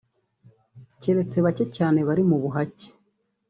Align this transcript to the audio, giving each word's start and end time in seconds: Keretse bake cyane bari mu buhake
Keretse 1.01 1.37
bake 1.45 1.65
cyane 1.77 1.99
bari 2.07 2.23
mu 2.29 2.37
buhake 2.43 2.87